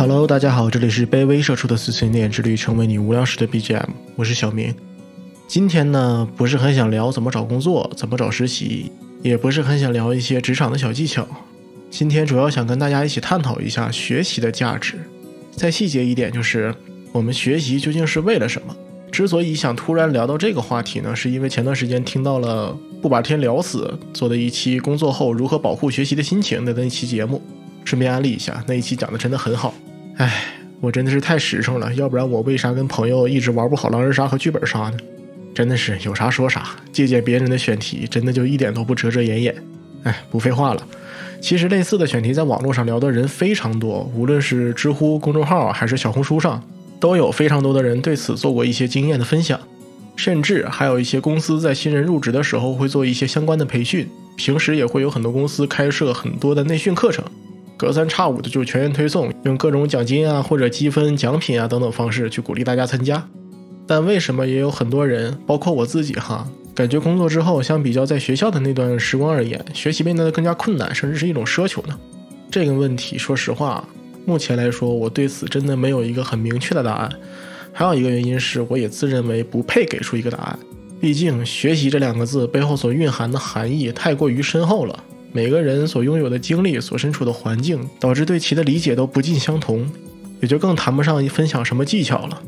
[0.00, 4.72] Hello，大家好，这里是卑微社畜的碎碎念，之旅成为你无聊时的 BGM，我是小明。
[5.48, 8.92] 今天呢，不是很想聊怎么找工作，怎么找实习，
[9.22, 11.26] 也不是很想聊一些职场的小技巧。
[11.90, 14.94] 今天主要想跟大家一起探讨一下学习的价值。
[15.56, 16.72] 再细节一点，就是
[17.10, 18.76] 我们学习究竟是为了什么？
[19.10, 22.72] 之所以想突然聊到这个话题呢，是因为前段时间听到了
[23.02, 27.42] 不把天聊死做的一期工作后如何保护学习的心情的那一期节目，
[27.84, 29.74] 顺便安利一下，那一期讲的真的很好。
[30.18, 30.46] 唉，
[30.80, 34.94] 我真的是太实诚了，要不然我为啥跟朋友一直玩不好狼人杀和剧本杀呢？
[35.54, 39.54] 真的是有啥说啥，借鉴别人的选题，真的就一点都不遮遮掩掩。
[40.02, 40.84] 唉，不废话了，
[41.40, 46.60] 其实类似的选题在网络上聊的人非常多，无论是知乎公众号还是小红书上，
[46.98, 49.60] 都有非常多的人对此做过一些经验的分享，
[50.16, 57.24] 甚至还有一些公司在新人入职的时候会做一些相关的培训，平时也会有很多公司开设很多的内训课程。
[57.78, 63.24] 隔三差五的就全员推送，用各种奖金啊或者积分奖品啊等等方式去鼓励大家参加。
[63.86, 71.96] 但为什么也有很多人，包括我自己哈，感觉工作之后相比较在学校的那段时光而言，学习变得更加困难，甚至是一种奢求呢？
[72.50, 73.86] 这个问题，说实话，
[74.26, 77.10] 目前来说我对此真的没有一个很明确的答案。
[77.72, 80.58] 还有一个原因是，我也自认为不配给出一个答案，
[81.00, 85.04] 毕竟“学习”这两个字背后所蕴含的含义太过于深厚了。
[85.32, 89.86] 每个人所拥有的经历、所身处的环境，导致对其的理解都不尽相同，
[90.40, 92.42] 也就更谈不上分享什么技巧了。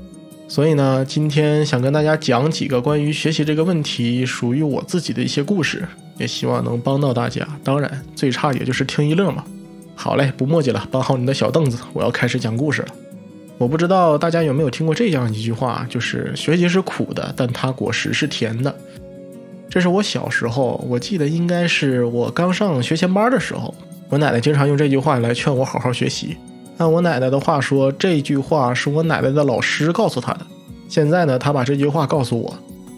[0.48, 5.86] 所以呢，今天想跟大家讲几个关于学习这个问题属于我自己的一些故事，
[6.18, 7.46] 也希望能帮到大家。
[7.62, 9.44] 当然，最差也就是听一乐嘛。
[9.94, 12.88] 好嘞，不墨迹了，搬好你的小凳子，我要开始讲故事了。
[13.58, 18.74] 我不知道大家有没有听过这样一句话，就是学习是苦的，但它果实是甜的。
[19.70, 23.72] 这是我小时候，我记得应该是我刚上学前班的时候，
[24.08, 26.36] 我奶奶经常用这句话来劝我好好学习。
[26.76, 30.40] 按我奶奶的话说，这句话是我奶奶的老师告诉她的。
[30.88, 32.52] 现在呢，她把这句话告诉我，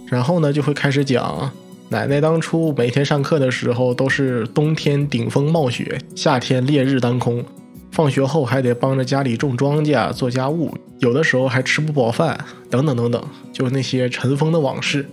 [0.07, 1.53] 然后呢就会开始讲
[1.91, 7.45] 奶奶当初每天上课的时候都是冬天顶风冒雪，夏天烈日当空，
[7.91, 13.23] 放学后还得帮着家里种庄稼、做家务，有的时候还吃不饱饭，等等等等，
[13.53, 15.07] 就那些尘封的往事。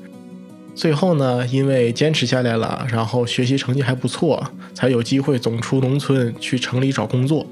[0.80, 4.42] 最后呢，因为坚持下来了，然后学习成绩还不错，
[4.74, 7.46] 才有机会总出农村去城里找工作，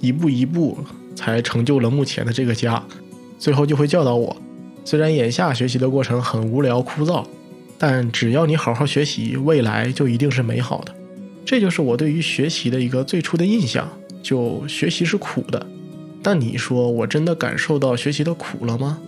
[0.00, 0.78] 一步一步
[1.14, 2.82] 才成就了目前的这个家。
[3.38, 4.34] 最后就会教导我，
[4.82, 7.22] 虽然眼下学习的过程很无聊枯燥，
[7.76, 10.94] 但只要你好好学习，未来就一定是美好的。
[11.44, 13.86] 这就是我对于学习的一个最初的印象，
[14.22, 15.66] 就学习是苦的。
[16.22, 18.98] 但你说我真的感受到学习的苦了吗？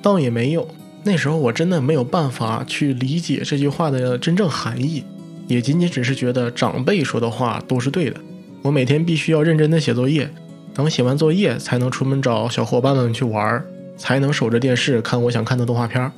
[0.00, 0.66] 倒也没有。
[1.08, 5.02] 那时候我真的没有办法去理解这句话的真正含义，
[5.46, 8.20] 也仅仅只是觉得长辈说的话都是对的。
[8.60, 10.30] 我每天必须要认真的写作业，
[10.74, 13.64] 等写完作业才能出门找小伙伴们去玩，
[13.96, 16.12] 才能守着电视看我想看的动画片。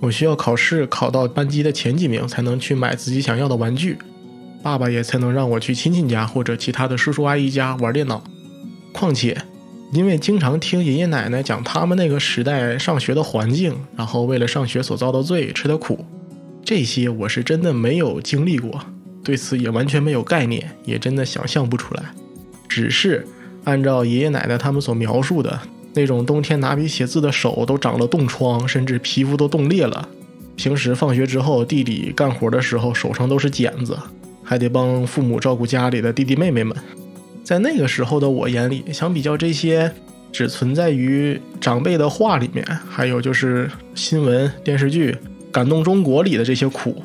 [0.00, 3.98] 我需要考试考到班级的前几名才能去买自己想要的玩具，
[4.62, 8.24] 爸爸也才能让我去亲戚家或者其他的叔叔阿姨家玩电脑。
[8.90, 9.36] 况且。
[9.92, 16.04] 因为经常听爷爷奶奶讲他们那个时代上学的环境，然后为了上学所遭的罪、吃的苦，
[16.64, 18.80] 这些我是真的没有经历过，
[19.24, 22.04] 对此也完全没有概念，也真的想象不出来。
[22.68, 23.26] 只是
[23.64, 25.58] 按照爷爷奶奶他们所描述的
[25.92, 30.08] 那种冬天拿笔写字的手都长了冻疮，甚至皮肤都冻裂了，
[30.54, 33.98] 平时放学之后地里干活的时候手上都是茧子，
[34.44, 36.76] 还得帮父母照顾家里的弟弟妹妹们。
[37.50, 39.90] 在那个时候的我眼里，相比较这些
[40.30, 45.10] 只存在于长辈的话里面，还有就是新闻电视剧
[45.50, 47.02] 《感动中国》里的这些苦，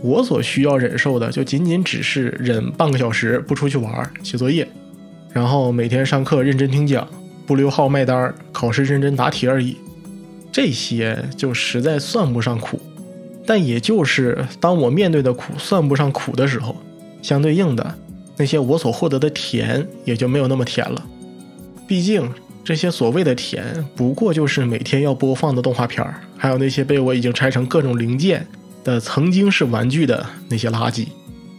[0.00, 4.64] 我所需要忍受的就仅仅只是忍半个小时不出去玩、写作业，
[5.32, 7.04] 然后每天上课认真听讲，
[7.44, 9.76] 不留号卖单，考试认真答题而已。
[10.52, 12.80] 这些就实在算不上苦，
[13.44, 16.76] 但也就是当我面对的苦算不上苦的时候，
[17.22, 17.92] 相对应的。
[18.40, 21.06] 那些我所获得的甜也就没有那么甜了，
[21.86, 22.26] 毕竟
[22.64, 28.46] 这些所谓的甜不过就是每天要播放的动画片儿，还有那些被我已经拆成各种零件
[28.82, 31.08] 的曾经是玩具的那些垃圾，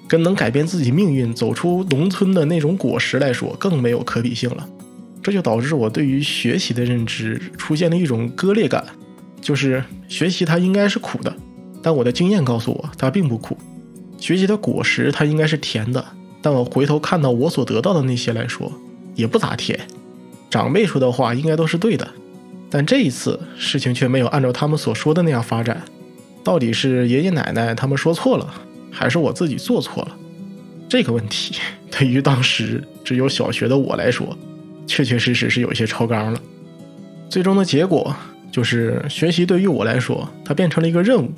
[0.08, 4.68] 跟能改变自己命运走出农村的那种果实来说更没有可比性了。
[5.22, 8.84] 这就导致我对于学习的认知出现了一种割裂感，
[9.40, 11.32] 就是学习它应该是苦的，
[11.84, 13.56] 但我的经验告诉我它并不苦，
[14.18, 16.04] 学习的果实它应该是甜的。
[16.42, 18.72] 但我回头看到我所得到的那些来说，
[19.16, 19.80] 也不咋甜。
[20.50, 22.08] 长辈说的话应该都是对的，
[22.70, 25.82] 但这一次事情却没有按照他们所说的那样发展。
[26.44, 28.54] 到底是爷爷奶奶他们说错了，
[28.92, 30.18] 还是我自己做错了？
[30.90, 31.56] 这个问题
[31.90, 34.36] 对于当时只有小学的我来说，
[34.88, 36.42] 确确实实是有些超纲了。
[37.30, 38.14] 最终的结果
[38.52, 41.32] 就是学习对于我来说，它变成了一个任务，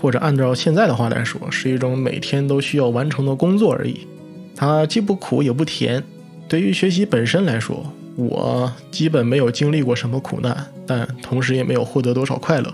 [0.00, 4.06] 或者按照现在的话来说，是一种每天都需要完成的工作而已。
[4.56, 6.02] 它既不苦也不甜。
[6.48, 7.84] 对于学习本身来说，
[8.16, 12.72] 我基本没有经历过什么苦难，但同时也没有获得多少快乐。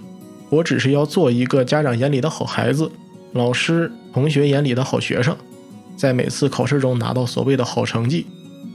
[0.49, 2.91] 我只是要做一个家长眼里的好孩子，
[3.33, 5.37] 老师、同学眼里的好学生，
[5.97, 8.27] 在每次考试中拿到所谓的好成绩，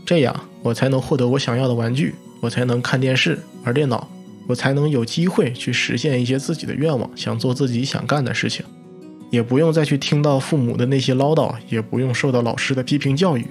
[0.03, 4.09] 这样我才能获得我想要的玩具，我才能看电视、玩电脑，
[4.47, 8.65] 我才能有机会去实现一些自己的愿望，想做自己想干的事情，
[9.29, 13.45] 也不用再去听到父母的那些唠叨，也不用受到老师的批评教育。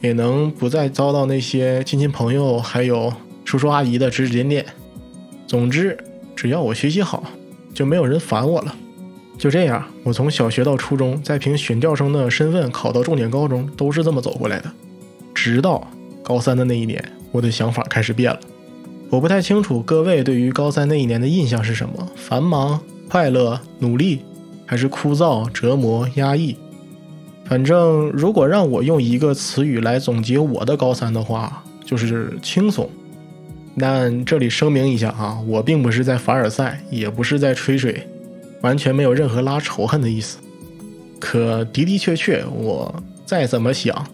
[0.00, 3.12] 也能不再遭到那些亲戚朋友还有
[3.44, 4.66] 叔叔阿姨的指指点点。
[5.46, 5.96] 总之，
[6.34, 7.22] 只要我学习好，
[7.72, 8.74] 就没有人烦我了。
[9.38, 14.68] 就这样，我从小学到初中，再凭选调生的身份考到重点高中，都是这么走过来的。
[15.32, 15.86] 直到
[16.24, 17.00] 高三的那一年，
[17.30, 18.40] 我的想法开始变了。
[19.08, 24.22] 我不太清楚各位对于高三那一年的印象是什么：繁忙、快乐、努力，
[24.66, 26.56] 还是枯燥、折磨、压抑？
[27.44, 32.88] 反正，如果让我用一个词语来总结我的高三的话，就是轻松。
[33.78, 38.06] 但这里声明一下啊，我并不是在凡尔赛，也不是在吹水，
[38.60, 40.38] 完全没有任何拉仇恨的意思。
[41.18, 42.94] 可的的确确，我
[43.24, 44.06] 再怎么想，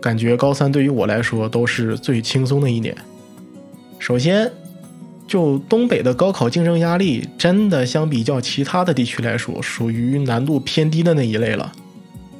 [0.00, 2.96] 感觉高三对于我来说都是最轻松的一年。
[3.98, 4.50] 首先，
[5.26, 11.72] 就东北的高考竞争压力，真的相比较其他的地区来说，属于难度偏低的那一类了。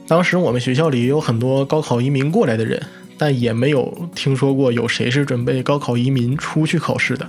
[0.06, 2.80] 当时我们学校里也有很多高考移民过来的人，
[3.18, 7.26] 但也没有听说过有谁是准备高考移民出去考试的。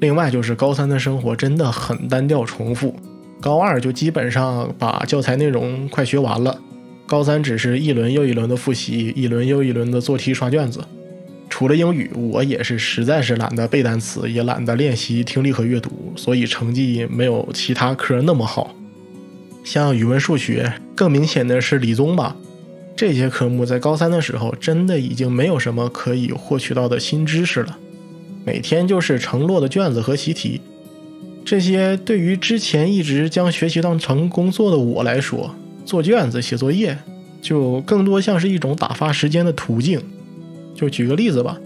[0.00, 2.92] 另外就是高三的生活真的很单调重复，
[3.40, 6.58] 高二就基本上把教材内容快学完了，
[7.06, 10.80] 高三只是一轮又一轮的复习，一轮又一轮的做题刷卷子。
[11.52, 18.74] 除了英语，我也是实在是懒得背单词，也懒得练习听力和阅读，所以成绩没有其他科那么好。
[19.62, 22.34] 像语文、数学，更明显的是理综吧。
[22.96, 27.78] 这些科目在高三的时候，真的已经没有什么可以获取到的新知识了。
[28.46, 30.62] 每天就是承诺的卷子和习题，
[31.44, 35.54] 这些对于之前一直将学习当成工作的我来说，
[35.84, 36.96] 做卷子、写作业，
[37.42, 40.00] 就更多像是一种打发时间的途径。
[40.74, 41.58] 就举个例子吧，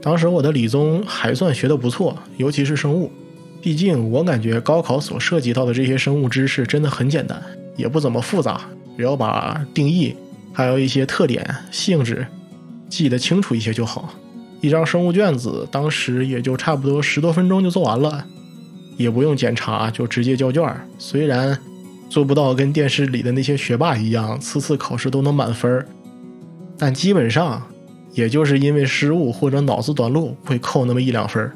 [0.00, 3.10] 当时我的理综还算学得不错，尤其是生物。
[3.62, 7.42] 毕竟，我感觉高考所涉及到的这些生物知识真的很简单，
[7.76, 8.62] 也不怎么复杂，
[8.96, 10.14] 只要把定义
[10.52, 12.26] 还有一些特点、性质
[12.88, 14.14] 记得清楚一些就好。
[14.62, 18.24] 一张生物卷子当时也就差不多十多分钟就做完了，
[18.96, 20.62] 也不用检查就直接交卷。
[20.98, 21.58] 虽然
[22.08, 25.86] 做不到跟电视里的那些学霸一样，次次考试都能满分
[26.78, 27.62] 但基本上
[28.12, 31.50] 也就是因为失误或者脑子短路会扣那么一两分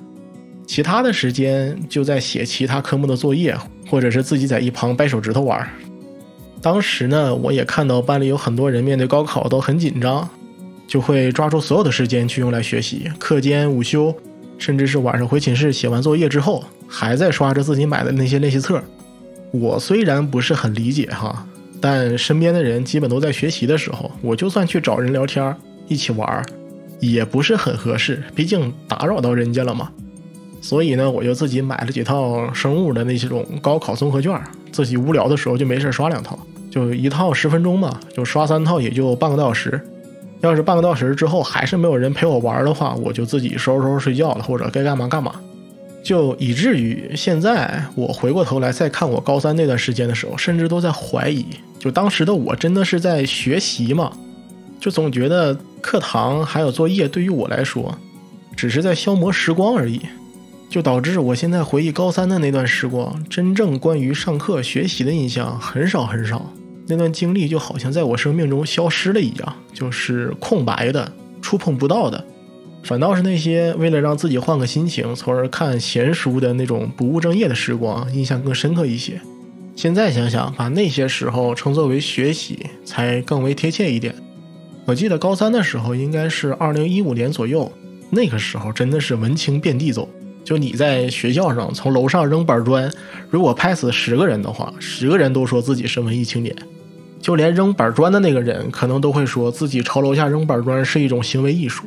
[0.67, 3.55] 其他的时间就在写其他科目的作业，
[3.89, 5.69] 或者是自己在一旁掰手指头玩。
[6.63, 10.27] 当时呢，我也看到班里有很多人面对高考都很紧张，
[10.87, 13.11] 就会抓住所有的时间去用来学习。
[13.19, 14.15] 课间、午休，
[14.57, 18.83] 甚至是晚上回寝室写完作业之后，还在刷着自己买的那些练习册。
[19.51, 21.47] 我虽然不是很理解哈，
[21.79, 25.55] 但身边的人基本都在学习的时候，我就算去找人聊天儿
[25.89, 26.45] 一起玩，
[27.01, 29.91] 也不是很合适，毕竟打扰到人家了嘛。
[30.61, 34.41] 所以呢，我就自己买了几套生物的那些种高考综合卷，
[34.73, 36.39] 自己无聊的时候就没事刷两套，
[36.71, 39.81] 就一套十分钟嘛，就刷三套也就半个多小时。
[40.41, 45.35] 要是半个多小时之后还是没有人陪我玩的话，我就自己收拾收拾睡觉了，或者该干嘛干嘛。
[46.03, 51.47] 就以至于现在我回过头来再看我高三那段时间的时候，甚至都在怀疑，
[51.79, 54.13] 就当时的我真的是在学习吗？
[54.85, 57.97] 就总觉得课堂还有作业对于我来说，
[58.55, 59.99] 只是在消磨时光而已。
[60.69, 66.53] 就导致我现在回忆高三的那段时光，真正关于上课学习的印象很少很少。
[66.87, 71.11] 那段经历就好像在我生命中消失了一样，就是空白的、
[71.41, 72.23] 触碰不到的。
[72.83, 79.19] 反倒是那些为了让自己换个心情，从而看闲书的那种不务正业的时光，印象更深刻一些。
[79.75, 84.15] 现在想想，把那些时候称作为学习，才更为贴切一点。
[84.87, 87.71] 我记得高三的时候，应该是二零一五年左右，
[88.11, 90.09] 那个时候真的是文青遍地走。
[90.45, 92.93] 就你在学校上从楼上扔板砖，
[93.31, 96.55] 如果拍死十个人的话，十个人都说自己是文艺青年。
[97.19, 101.85] 就连扔板砖的那个人，可能都会说自己朝楼下扔板砖是一种行为艺术。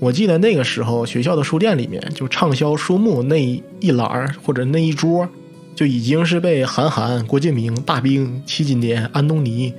[0.00, 3.36] 我记得那个时候，学校的书店里面就畅销书目那
[3.80, 5.28] 一栏或者那一桌，
[5.74, 9.74] 就已经是被韩寒、郭敬明、大兵、戚金年、安东尼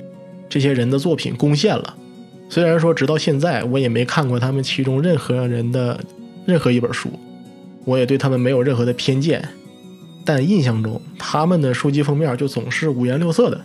[0.48, 1.96] 这些人的作品攻陷了。
[2.48, 6.00] 虽然说直到现在我也没看过他们其中任何人的
[6.46, 7.10] 任何一本书，
[7.84, 9.48] 我也对他们没有任何的偏见，
[10.24, 13.60] 但印象中他们的书籍封面就总是五颜六色的。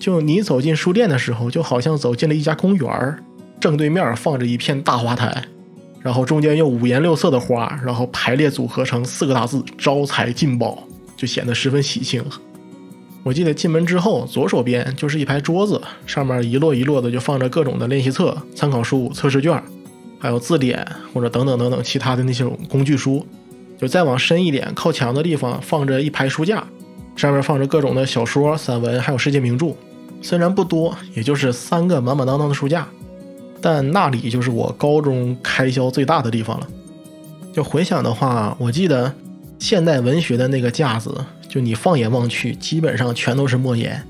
[0.00, 3.16] 就你走进书店的时候，就好像走进了一家公园，
[3.60, 5.42] 正对面放着一片大花坛，
[6.00, 12.22] 然后中间用五颜六色的花，然后排列组合成四个大字“招财进宝”，就显得十分喜庆。
[13.24, 19.60] 我记得进门之后，左手边就是一排桌子，上面一摞一摞的就放着各种的练习册、参考书、测试卷，
[20.18, 23.26] 还有字典或者等等等等其他的那些工具书。
[23.76, 26.62] 就再往深一点，靠墙的地方放着一排书架，
[27.16, 29.74] 上面放着各种的小说、散文，还有世界名著。
[30.22, 32.86] 虽然不多，也就是三个满满当当的书架，
[33.60, 36.68] 但那里就是我高中开销最大的地方了。
[37.52, 39.12] 就回想的话，我记得
[39.58, 44.02] 现代文学的那个架子，就你放眼望去，基本上全都是莫言。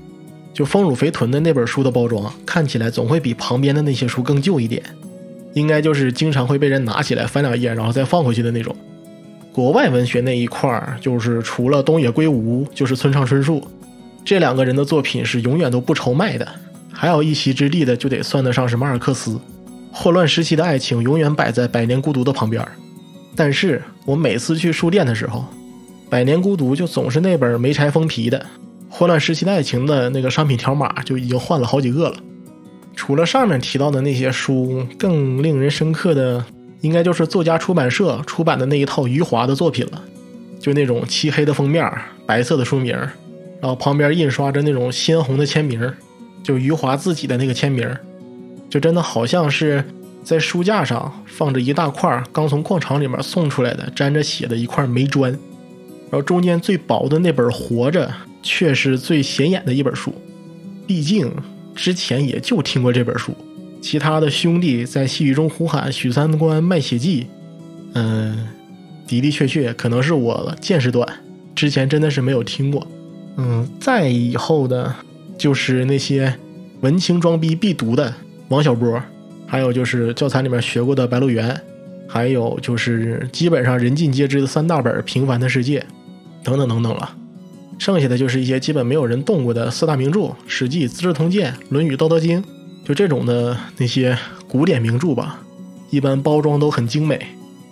[0.51, 4.81] 就丰乳肥臀的那本书的包装，看起来总会比旁边的那些书更旧一点，
[5.53, 8.75] 应该就是经常会被人拿起来翻两页，然后再放回去的那种。
[9.53, 13.63] 国外文学那一块儿，就是除了东野圭吾，就是村上春树。
[14.23, 16.47] 这两个人的作品是永远都不愁卖的，
[16.91, 19.39] 还有一席之地的就得算得上是马尔克斯。
[19.91, 22.67] 霍乱时期的爱情永远摆在《百年孤独》的旁边，
[23.35, 25.41] 但是我每次去书店的时候，
[26.09, 28.45] 《百年孤独》就总是那本没拆封皮的，
[28.89, 32.17] 混乱时期的爱情的那个商品条码就已经换了好几个了。
[32.95, 36.43] 除了上面提到的那些书，更令人深刻的
[36.81, 40.01] 应该就是作家出版社出版的那一套余华的作品了，
[40.59, 41.91] 就那种漆黑的封面，
[42.25, 42.95] 白色的书名。
[43.61, 45.91] 然后旁边印刷着那种鲜红的签名，
[46.43, 47.89] 就余华自己的那个签名，
[48.69, 49.83] 就真的好像是
[50.23, 55.37] 在书架上放着一大块刚从矿场里面送出来的沾着血的一块煤砖，
[56.09, 58.07] 然后中间最薄的那本《活着》
[58.41, 60.13] 却是最显眼的一本书，
[60.85, 61.31] 毕竟
[61.75, 63.33] 之前也就听过这本书，
[63.81, 67.27] 其他的兄弟在细雨中呼喊许三观卖血记，
[67.93, 68.47] 嗯，
[69.07, 71.07] 的的确确可能是我见识短，
[71.55, 72.85] 之前真的是没有听过。
[73.37, 74.95] 嗯，再以后的，
[75.37, 76.33] 就是那些
[76.81, 78.13] 文青装逼必读的
[78.47, 79.01] 王小波，
[79.45, 81.49] 还有就是教材里面学过的《白鹿原》，
[82.07, 85.79] 还有就是基本上人尽皆知的三大本《平凡的世界》，
[86.43, 87.15] 等等等等了。
[87.77, 92.41] 剩下的就是一些基本没有人动过的四大名著《史记》《资治通鉴》《论语》《道德经》，
[92.85, 95.41] 就这种的那些古典名著吧。
[95.89, 97.19] 一般包装都很精美，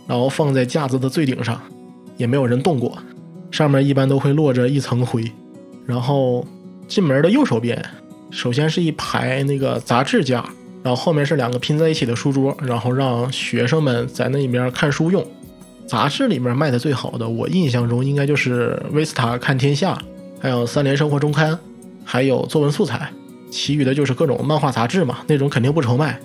[0.07, 1.61] 然后放在架子的最顶上，
[2.17, 2.97] 也没有人动过，
[3.49, 5.23] 上面一般都会落着一层灰。
[5.85, 6.45] 然后
[6.87, 7.83] 进门的右手边，
[8.29, 10.45] 首先是一排那个杂志架，
[10.83, 15.25] 然后后面是两个拼在一起的书桌，然后让学生们在那里面看书用。
[15.87, 19.93] 杂志里面卖的最好的，我印象中应该就是《维斯塔看天下》，
[20.39, 21.51] 还有《三联生活周刊》，
[22.05, 23.09] 还有作文素材。
[23.51, 26.19] 其余的就是各种漫画杂志嘛，那种肯定不愁卖。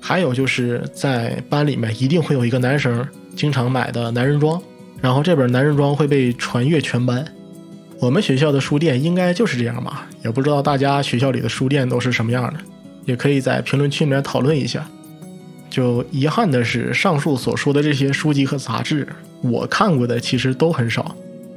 [0.00, 4.60] 还有就是在班里面一定会有一个男生经常买的男人装，
[5.00, 7.22] 然后这本男人装会被传阅全班。
[7.98, 12.60] 我们学校的书店应该就是这样吧，也不知道大家学校里的书店都是什么样的，
[13.04, 14.86] 也可以在评论区里面讨论一下。
[15.68, 19.06] 就遗憾的是，上述所说的这些书籍和杂志，
[19.40, 21.14] 我看过的其实都很少。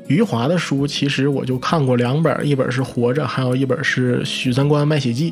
[0.07, 5.31] 余华的书其实我就看过两本，一本是《活着》，还有一本是《许三观卖血记》。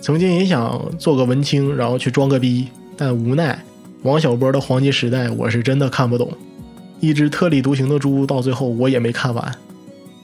[0.00, 3.58] 曾经也想做个文青，然后去装个逼，但无奈
[4.02, 6.30] 王小波的黄金时代我是真的看不懂。
[7.00, 9.52] 一只特立独行的猪，到最后我也没看完。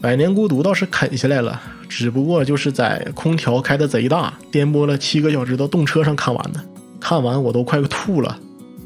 [0.00, 6.60] 百年孤独倒是啃下来了，只不过就是在空调开的贼大、颠簸了七个小时的动车上看完的。
[7.00, 8.38] 看完我都快吐了，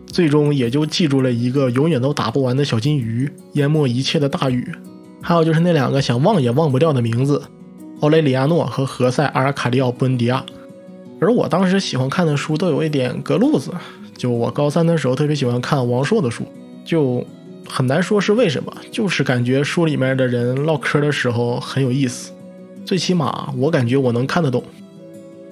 [0.06, 4.66] 最终也就记住了一个永远都打不完的小金鱼，淹没一切的大雨，
[5.20, 7.42] 还有就是那两个想忘也忘不掉的名字：
[8.00, 10.42] 奥雷里亚诺和何塞·阿尔卡利奥·布恩迪亚。
[11.20, 13.70] 而我当时喜欢看的书都有一点隔路子，
[14.16, 16.46] 就我高三的时候特别喜欢看王朔的书，
[16.86, 17.22] 就。
[17.68, 22.32] 很难说是为什么，就是感觉书里面的人唠嗑的时候很有意思，
[22.84, 24.62] 最起码我感觉我能看得懂。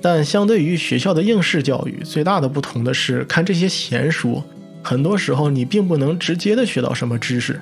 [0.03, 4.43] 但相对于学校的应试教育，最大的不同的是，看这些闲书，
[4.83, 7.61] 很多时候你并不能直接的学到什么知识。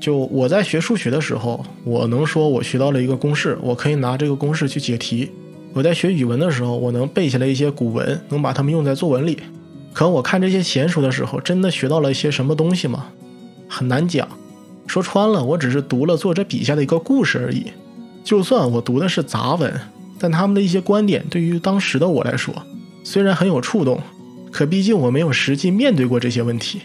[0.00, 5.28] 就我在学数学的时候，我能说我学到了一个公式，我可以拿这个公式去解题；
[5.72, 9.38] 我在学语文的时候，我能背下来一些古文，能把它们用在作文里。
[9.92, 13.06] 可我看这些闲书的时候，真的学到了一些什么东西吗？
[13.72, 14.28] 很难讲，
[14.86, 17.64] 说穿了，我只是读了作者笔下的一个故事而已。
[18.22, 19.72] 就算我读的是杂文，
[20.18, 22.54] 但他们的一些观点对于当时的我来说，
[23.02, 23.98] 虽然很有触动，
[24.50, 26.82] 可毕竟我没有实际面对过这些问题。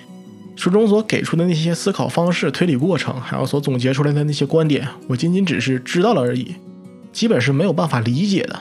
[0.56, 6.56] 书中所给出的那些思考方式、推理过程，还有所总结出来的那些观点，我仅仅只是知道了而已，
[7.12, 8.58] 基本是没有办法理解的。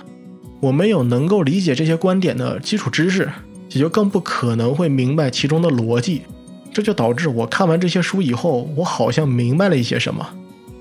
[0.61, 3.31] 我没有能够理解这些观点的基础知识，
[3.71, 6.23] 也就更不可能会明白其中的逻辑。
[6.77, 10.29] 这就导致我看完这些书以后，我好像明白了一些什么，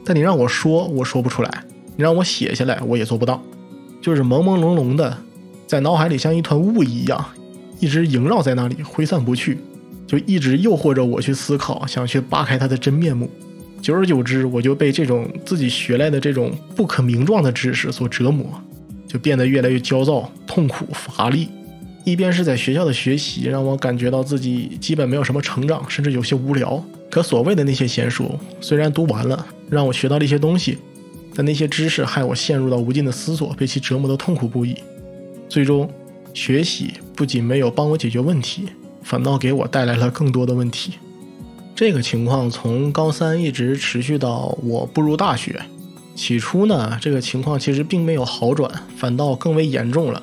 [0.04, 1.50] 但你让我说，我说不出来；
[1.96, 3.42] 你让我写下来，我也做不到，
[4.02, 5.18] 就是朦朦胧胧的，
[5.66, 7.26] 在脑海里像一团雾一样，
[7.80, 9.58] 一直萦绕在那里，挥散不去，
[10.06, 13.32] 就一直诱惑着我去思考，想去扒开它的真面目。
[13.82, 18.46] 久而久之，我就被这种自己学来的这种不可名状的知识所折磨，
[19.08, 21.48] 就变得越来越焦躁、痛苦、乏力。
[22.06, 26.82] 一边是在学校的学习，让我感觉到自己基本没有什么成长，甚至有些无聊。
[27.10, 28.32] 可所谓的那些闲书，
[28.62, 30.78] 虽然读完了，让我学到了一些东西，
[31.34, 34.76] 但那些知识害我陷入到无尽的思索，被其折磨得痛苦不已。
[35.50, 35.90] 最终，
[36.32, 38.68] 学习不仅没有帮我解决问题，
[39.02, 40.94] 反倒给我带来了更多的问题。
[41.74, 45.60] 这个情况从高三一直持续到我步入大学。
[46.16, 50.22] 起初呢，这个情况其实并没有好转，反倒更为严重了。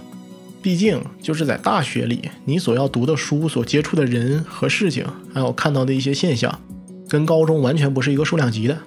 [0.62, 5.04] 毕竟就是在大学里，你所要读的书、所接触的人和事情，
[5.34, 6.56] 还有看到的一些现象，
[7.08, 8.78] 跟高中完全不是一个数量级的。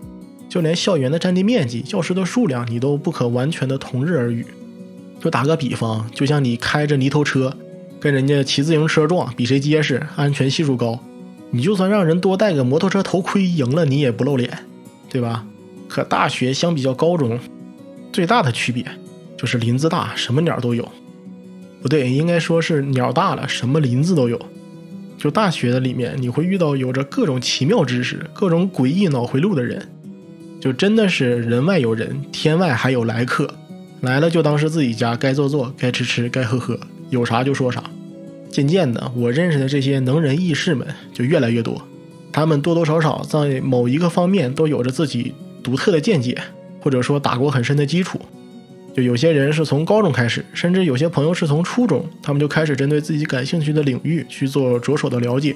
[0.47, 4.45] 就连校园的占地面积、教师的数量，你都不可完全的同日而语。
[5.19, 7.53] 就打个比方，就像你开着泥头车，
[7.99, 10.97] 跟人家骑自行车撞，比谁结实、安全系数高。
[11.51, 14.59] 你就算让人多戴个摩托车头盔，赢了你也不露脸，
[15.09, 15.45] 对吧？
[15.89, 17.37] 可大学相比较高中，
[18.13, 18.85] 最大的区别
[19.37, 20.87] 就是林子大，什么鸟都有。
[21.85, 24.41] 不对，应该说是鸟大了，什么林子都有。
[25.19, 29.87] 就大学的里面，你会遇到有着各种奇妙知识、各种诡异脑回路的人，
[30.59, 33.47] 就真的是人外有人，天外还有来客。
[34.01, 36.75] 来了就当是自己家，该做做，该吃吃，该喝喝，
[37.11, 37.83] 有啥就说啥。
[38.49, 41.79] 渐渐的，我认识的这些能人异士们就越来越多，
[42.31, 46.35] 他们多多少少在某一个方面都有着自己独特的见解，
[46.81, 48.19] 或者说打过很深的基础。
[48.95, 55.53] 就有些人是从高中开始，甚至有些朋友是从初中，他们就开始针对自己感兴趣的领域去做着手的了解。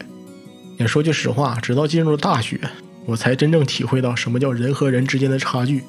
[0.78, 2.60] 也说句实话，直到进入大学，
[3.06, 5.84] 我才真正体会到什么叫人和人之间的差距，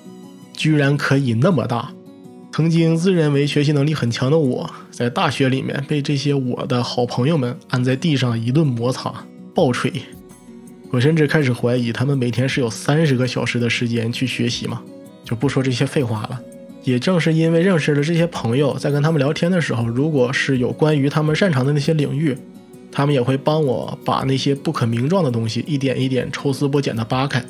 [0.53, 1.91] 居然可以那么大。
[2.53, 9.13] 曾经自认为学习能力很强的我，在大学里面被这些我的好朋友们按在地上一顿摩擦
[9.55, 9.93] 暴锤，
[10.91, 14.83] 我甚至开始怀疑他们每天是有三十个小时的时间去学习吗？
[15.25, 16.41] 就不说这些废话了。
[16.91, 22.37] 也正是因为认识了这些朋友，在跟他们聊天的时候，如果是有关于他们擅长的那些领域，
[22.91, 27.41] 他们也会帮我把那些不可名状的东西一点一点抽丝剥茧的扒开。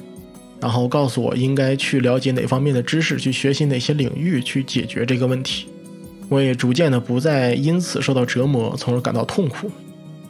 [0.60, 5.66] 然后告诉我应该去了解哪方面的知识，去学习哪些领域，去解决这个问题。
[6.28, 9.70] 我也逐渐的不再因此受到折磨，从而感到痛苦。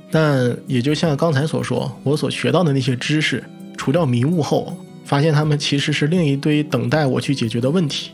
[0.09, 3.42] 但也就像刚才所说，我所学到的那些知识，
[3.77, 8.12] 除掉迷雾后，发现他们其实是另一堆等待我去解决的问题。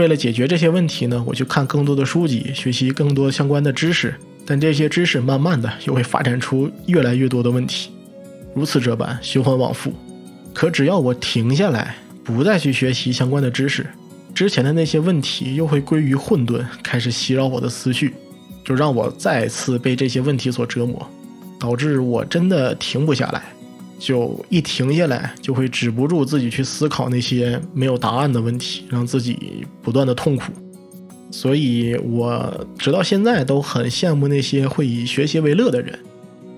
[0.00, 4.14] 为了解决这些问题呢，我去看更多的书籍，学习更多相关的知识。
[4.46, 7.90] 但这些知识慢慢的又会发展出越来越多的问题，
[8.54, 9.92] 如此这般循环往复。
[10.54, 13.86] 可只要我停下来，不再去学习相关的知识，
[14.34, 18.14] 之前的那些问题又会归于混沌，开始袭扰我的思绪，
[18.64, 21.06] 就让我再次被这些问题所折磨，
[21.58, 23.42] 导致我真的停不下来。
[24.00, 30.44] 就一停下来，就会止不住自己去思考那些没有答案的问题，让自己不断的痛苦。
[31.30, 35.96] 所以我直到现在都很羡慕那些会以学习为乐的人。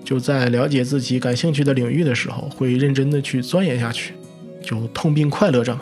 [0.05, 4.13] 就在了解自己感兴趣的领域的时候，会认真的去钻研下去，
[4.61, 5.81] 就痛并快乐着嘛，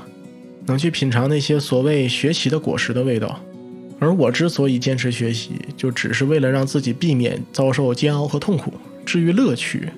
[0.65, 3.39] 能去品尝那些所谓学习的果实的味道。
[3.99, 8.73] 而我之所以坚持学习，就只是为了让自己避免遭受煎熬和痛苦。
[9.05, 9.89] 至于乐趣，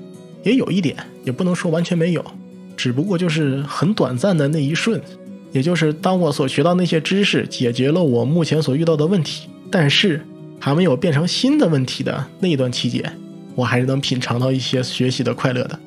[0.43, 2.23] 也有一点，也不能说完全没有，
[2.75, 5.01] 只不过就是很短暂的那一瞬，
[5.51, 10.25] 也就是当我所学到那些知识解决了我目前所遇到的问题，但是
[10.59, 13.11] 还没有变成新的问题的那一段期间。
[13.55, 15.79] 我还是能品尝到一些学习的快乐的，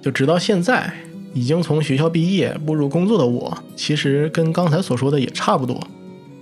[0.00, 0.90] 就直到现在，
[1.34, 5.78] 已经从学校毕业步入工作的我，其实跟刚才所说的也差不多，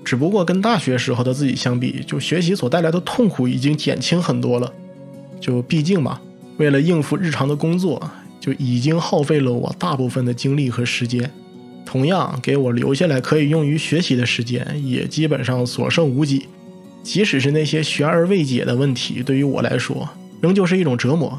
[0.05, 4.73] 只不过跟大学时候的自己相比，就学习所带来的痛苦已经减轻很多了。
[5.41, 6.21] 就毕竟嘛，
[6.57, 11.31] 为了应付日常的工作，就已经耗费了我大部分的精力和时间，
[11.85, 16.47] 同样给我留下来可以用于学习的时间，也基本上所剩无几。
[17.03, 20.09] 即使是那些悬而未解的问题，对于我来说，
[20.41, 21.39] 仍旧是一种折磨，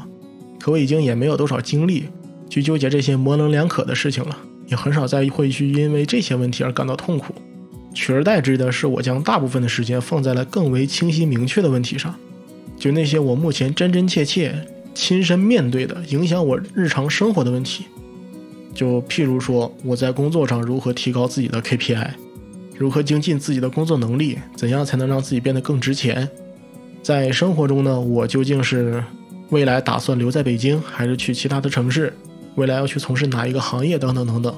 [0.60, 2.04] 可我已经也没有多少精力
[2.48, 7.34] 去纠结这些模棱两可的事情了，也很少再会去因为这些问题而感到痛苦，
[7.92, 12.14] 取而代之的是，我将大部分的时间放在了更为清晰明确的问题上，
[12.78, 14.54] 就那些我目前真真切切
[14.96, 17.84] 亲身面对的影响我日常生活的问题，
[18.74, 22.08] 就譬如说我在工作上如何提高自己的 KPI，
[22.76, 26.26] 如何精进自己的工作能力，怎样才能让自己变得更值钱。
[27.02, 29.04] 在生活中呢，我究竟是
[29.50, 32.12] 未来打算留在北京，还是去其他的城市？
[32.54, 33.98] 未来要去从事哪一个行业？
[33.98, 34.54] 等等等等。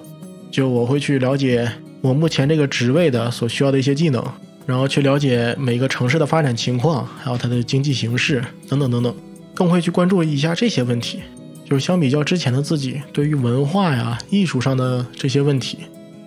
[0.50, 1.70] 就我会去了解
[2.00, 4.24] 我目前这个职位的所需要的一些技能，
[4.64, 9.14] 然后去了解每个城市的发展情况，还有它的经济形势等等等等，
[9.54, 11.20] 更会去关注一下这些问题。
[11.64, 15.78] 就是相比较之前的自己，对于文化呀、艺术上的这些问题，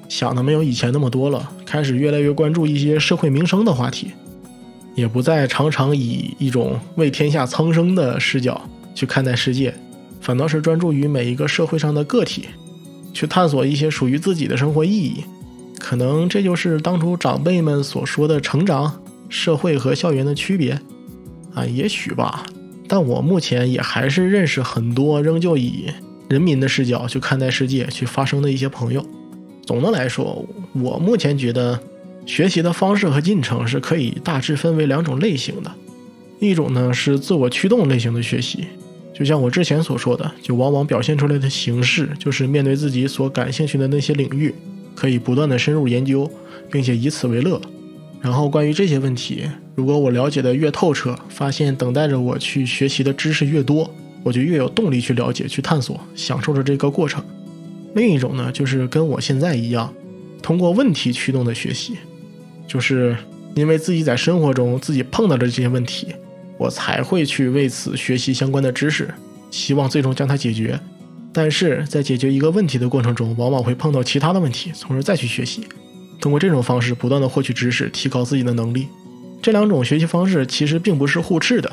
[0.07, 4.11] 想的没有以前那么多了，开始越来越关注一些社会民生的话题。
[4.93, 8.61] 也不再常常以一种为天下苍生的视角
[8.93, 9.73] 去看待世界，
[10.19, 12.49] 反倒是专注于每一个社会上的个体，
[13.13, 15.23] 去探索一些属于自己的生活意义。
[15.79, 20.79] 可能这就是当初长辈们所说的成长、社会和校园的区别
[21.55, 22.45] 啊，也许吧。
[22.91, 25.85] 但我目前也还是认识很多仍旧以
[26.27, 29.01] 人民的视角去看待世界、去发生的一些朋友。
[29.65, 31.79] 总的来说，我目前觉得。
[32.23, 35.71] 学习的方式和进程是可以大致分为两种类型的，
[36.39, 38.67] 一种呢是自我驱动类型的学习，
[39.11, 44.53] 就像我之前所说的，就往往表现出来的形式就是面对自己所感兴趣的那些领域，
[44.93, 46.29] 可以不断的深入研究，
[46.71, 47.59] 并且以此为乐。
[48.21, 53.91] 然后关于这些问题，如果我了解的越透彻，发现等待着我去学习的知识越多，
[54.23, 57.23] 我就越有动力去了解、去探索，享受着这个过程。
[57.95, 59.91] 另一种呢，就是跟我现在一样，
[60.41, 61.97] 通过问题驱动的学习。
[62.67, 63.17] 就是
[63.55, 66.07] 因为自己在生活中自己碰到的这些问题，
[66.57, 69.13] 我才会去为此学习相关的知识，
[69.49, 70.79] 希望最终将它解决。
[71.33, 75.67] 但是在解决一个问题的过程中，往往会碰到其他的问题，从而再去学习。
[76.21, 78.87] 通过这种方式不断的获取知识，提高自己的能力。
[79.41, 81.71] 这两种学习方式其实并不是互斥的，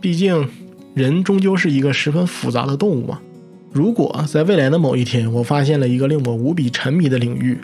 [0.00, 0.48] 毕竟
[0.94, 3.20] 人终究是一个十分复杂的动物嘛。
[3.72, 7.58] 如果在未来的某一天，我发现了一个令我无比沉迷的领域，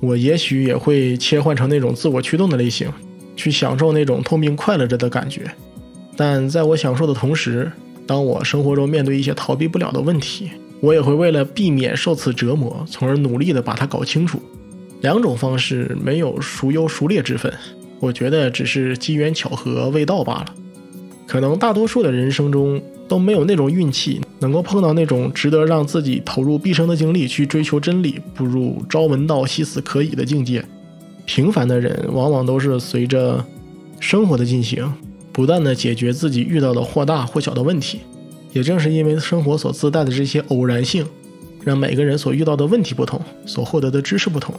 [0.00, 2.90] 我也许也会切换成那种自我驱动的类型，
[3.36, 5.42] 去享受那种痛并快乐着的感觉。
[6.16, 7.70] 但在我享受的同时，
[8.06, 14.40] 当我生活中面对一些逃避不了的问题，我也会为了避免受此折磨，从而努力的把它搞清楚。
[15.06, 17.52] 两种方式没有孰优孰劣之分，
[18.00, 20.46] 我觉得只是机缘巧合未到罢了。
[21.28, 24.20] 可能大多数的人生中都没有那种运气。
[24.40, 30.62] 能够碰到那种值得让自己投入毕生的精力去追求真理、步入朝闻道夕死可矣的境界，
[31.24, 33.42] 平凡的人往往都是随着
[34.00, 34.92] 生活的进行，
[35.32, 38.00] 不断的解决自己遇到的或大或小的问题。
[38.52, 41.06] 也正是因为生活所自带的这些偶然性，
[41.64, 44.54] 让每个人所遇到的问题不同，所获得的知识不同，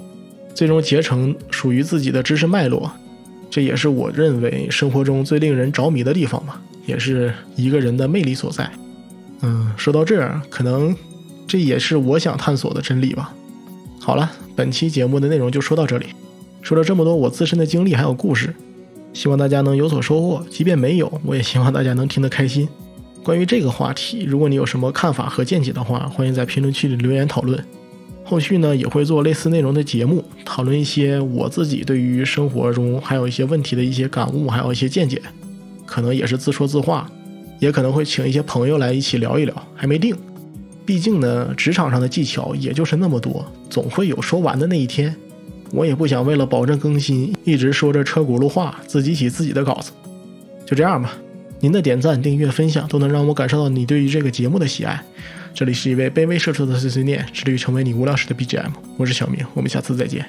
[0.58, 2.92] 最终结成属于自己的知识脉络。
[3.48, 8.68] 这也是我认为生活中最令人着迷的地方吧，也是一个人的魅力所在。
[9.42, 10.96] 嗯，说到这儿，可能
[11.48, 13.32] 这也是我想探索的真理吧。
[14.00, 16.08] 好了，本期节目的内容就说到这里。
[16.64, 18.52] 说了这么多我自身的经历还有故事，
[19.14, 20.44] 希望大家能有所收获。
[20.50, 22.68] 即便没有，我也希望大家能听得开心。
[23.24, 27.64] 关于这个话题，如果你有什么看法和见解的话，欢迎在评论区里留言讨论。
[28.28, 35.22] 后续呢，也会做类似内容的节目，讨论一些我自己对于生活中还有一些问题的一些感悟，还有一些见解，
[35.86, 37.10] 可能也是自说自话。
[37.60, 40.16] 也可能会请一些朋友来一起聊一聊，还没定。
[40.86, 45.16] 毕竟呢，职场上的技巧也就是那么多，总会有说完的那一天。
[45.72, 49.92] 我也不想为了保证更新，一直说着车轱辘话，自己写自己的稿子。
[50.68, 51.18] 就这样吧，
[51.60, 55.04] 您的点赞、订阅、分享都能让我感受到你对于这个节目的喜爱。
[55.58, 58.70] 这里是一位卑微社畜的碎碎念，致力于成为你无聊时的 BGM。
[58.96, 60.24] 我是小明，我们下次再见。